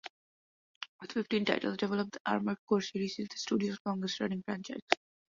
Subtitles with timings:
[0.99, 4.81] With fifteen titles developed, the "Armored Core" series is the studio's longest running franchise.